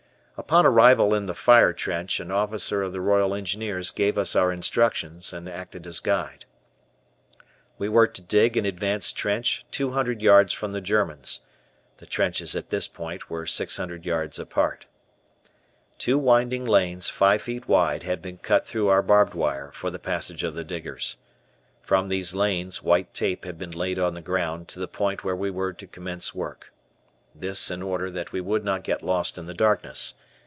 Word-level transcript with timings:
Upon 0.37 0.65
arrival 0.65 1.13
in 1.13 1.27
the 1.27 1.35
fire 1.35 1.71
trench 1.71 2.19
an 2.19 2.31
officer 2.31 2.81
of 2.81 2.93
the 2.93 2.99
Royal 2.99 3.35
Engineers 3.35 3.91
gave 3.91 4.17
us 4.17 4.35
our 4.35 4.51
instructions 4.51 5.31
and 5.33 5.47
acted 5.47 5.85
as 5.85 5.99
guide. 5.99 6.45
We 7.77 7.87
were 7.87 8.07
to 8.07 8.21
dig 8.23 8.57
an 8.57 8.65
advanced 8.65 9.15
trench 9.15 9.63
two 9.69 9.91
hundred 9.91 10.19
yards 10.23 10.51
from 10.51 10.71
the 10.71 10.81
Germans 10.81 11.41
(the 11.97 12.07
trenches 12.07 12.55
at 12.55 12.71
this 12.71 12.87
point 12.87 13.29
were 13.29 13.45
six 13.45 13.77
hundred 13.77 14.03
yards 14.03 14.39
apart). 14.39 14.87
Two 15.99 16.17
winding 16.17 16.65
lanes, 16.65 17.07
five 17.07 17.43
feet 17.43 17.67
wide, 17.67 18.01
had 18.01 18.19
been 18.19 18.39
cut 18.39 18.65
through 18.65 18.87
our 18.87 19.03
barbed 19.03 19.35
wire, 19.35 19.71
for 19.71 19.91
the 19.91 19.99
passage 19.99 20.43
of 20.43 20.55
the 20.55 20.63
diggers. 20.63 21.17
From 21.83 22.07
these 22.07 22.33
lanes 22.33 22.81
white 22.81 23.13
tape 23.13 23.45
had 23.45 23.59
been 23.59 23.71
laid 23.71 23.99
on 23.99 24.15
the 24.15 24.21
ground 24.21 24.67
to 24.69 24.79
the 24.79 24.87
point 24.87 25.23
where 25.23 25.35
we 25.35 25.51
were 25.51 25.73
to 25.73 25.85
commence 25.85 26.33
work. 26.33 26.73
This 27.35 27.69
in 27.69 27.83
order 27.83 28.09
that 28.09 28.31
we 28.31 28.41
would 28.41 28.65
not 28.65 28.83
get 28.83 29.03
lost 29.03 29.37
in 29.37 29.45
the 29.45 29.53
darkness. 29.53 30.15